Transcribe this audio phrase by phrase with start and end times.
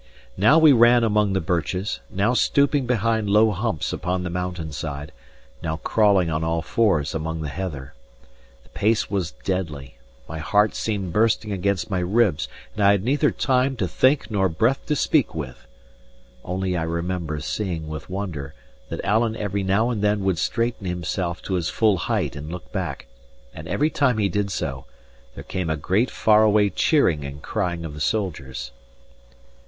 [0.35, 5.11] Now we ran among the birches; now stooping behind low humps upon the mountain side;
[5.61, 7.93] now crawling on all fours among the heather.
[8.63, 13.29] The pace was deadly: my heart seemed bursting against my ribs; and I had neither
[13.29, 15.67] time to think nor breath to speak with.
[16.43, 18.55] Only I remember seeing with wonder,
[18.89, 22.71] that Alan every now and then would straighten himself to his full height and look
[22.71, 23.05] back;
[23.53, 24.85] and every time he did so,
[25.35, 28.71] there came a great far away cheering and crying of the soldiers.